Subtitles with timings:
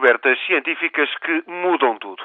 [0.00, 2.22] descobertas científicas que mudam tudo.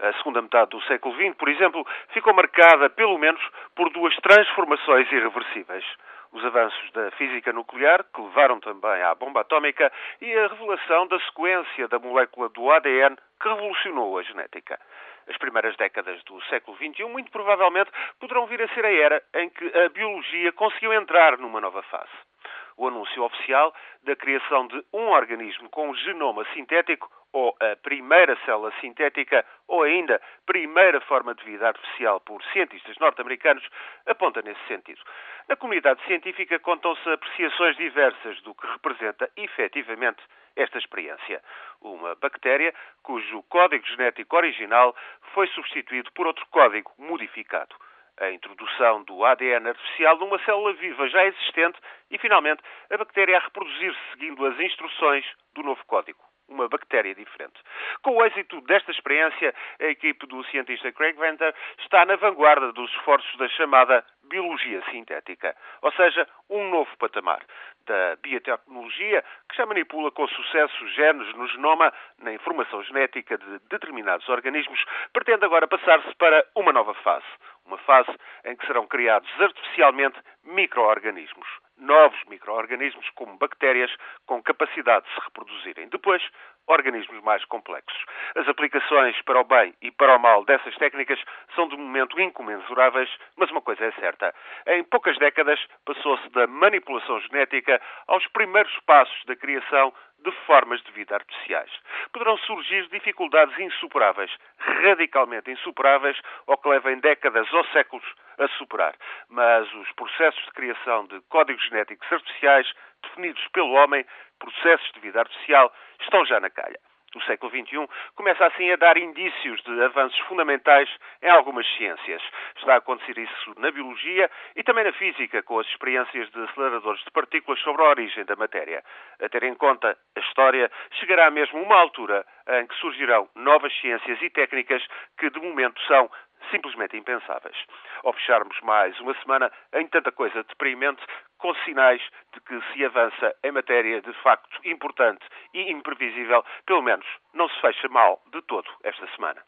[0.00, 3.40] A segunda metade do século XX, por exemplo, ficou marcada, pelo menos,
[3.76, 5.84] por duas transformações irreversíveis.
[6.32, 11.20] Os avanços da física nuclear, que levaram também à bomba atómica, e a revelação da
[11.20, 14.80] sequência da molécula do ADN, que revolucionou a genética.
[15.28, 19.48] As primeiras décadas do século XXI, muito provavelmente, poderão vir a ser a era em
[19.48, 22.31] que a biologia conseguiu entrar numa nova fase
[22.76, 28.72] o anúncio oficial da criação de um organismo com genoma sintético ou a primeira célula
[28.80, 33.66] sintética, ou ainda primeira forma de vida artificial por cientistas norte-americanos,
[34.06, 35.00] aponta nesse sentido.
[35.48, 40.22] Na comunidade científica contam-se apreciações diversas do que representa efetivamente
[40.54, 41.42] esta experiência.
[41.80, 44.94] Uma bactéria cujo código genético original
[45.32, 47.74] foi substituído por outro código modificado
[48.20, 51.78] a introdução do ADN artificial numa célula viva já existente
[52.10, 56.20] e, finalmente, a bactéria a reproduzir-se seguindo as instruções do novo código.
[56.48, 57.58] Uma bactéria diferente.
[58.02, 62.90] Com o êxito desta experiência, a equipe do cientista Craig Venter está na vanguarda dos
[62.92, 67.42] esforços da chamada biologia sintética, ou seja, um novo patamar
[67.86, 74.28] da biotecnologia que já manipula com sucesso genes no genoma na informação genética de determinados
[74.28, 74.82] organismos,
[75.12, 77.26] pretende agora passar-se para uma nova fase
[77.66, 78.10] uma fase
[78.44, 83.94] em que serão criados artificialmente micro-organismos, novos micro-organismos como bactérias
[84.26, 85.88] com capacidade de se reproduzirem.
[85.88, 86.22] Depois,
[86.66, 88.04] organismos mais complexos.
[88.36, 91.20] As aplicações para o bem e para o mal dessas técnicas
[91.54, 94.34] são de momento incomensuráveis, mas uma coisa é certa.
[94.66, 99.92] Em poucas décadas passou-se da manipulação genética aos primeiros passos da criação
[100.22, 101.70] de formas de vida artificiais.
[102.12, 108.04] Poderão surgir dificuldades insuperáveis, radicalmente insuperáveis, ou que levem décadas ou séculos
[108.38, 108.94] a superar.
[109.28, 114.04] Mas os processos de criação de códigos genéticos artificiais, definidos pelo homem,
[114.38, 116.78] processos de vida artificial, estão já na calha
[117.12, 120.88] do século XXI, começa assim a dar indícios de avanços fundamentais
[121.22, 122.22] em algumas ciências.
[122.56, 127.02] Está a acontecer isso na biologia e também na física, com as experiências de aceleradores
[127.04, 128.82] de partículas sobre a origem da matéria.
[129.20, 134.20] A ter em conta a história, chegará mesmo uma altura em que surgirão novas ciências
[134.20, 134.82] e técnicas
[135.18, 136.10] que, de momento, são
[136.52, 137.56] simplesmente impensáveis.
[138.04, 141.02] Ao fecharmos mais uma semana em tanta coisa deprimente,
[141.38, 142.00] com sinais
[142.32, 147.60] de que se avança em matéria de facto importante e imprevisível, pelo menos não se
[147.60, 149.42] fecha mal de todo esta semana.